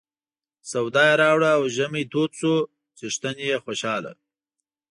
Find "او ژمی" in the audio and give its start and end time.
1.57-2.03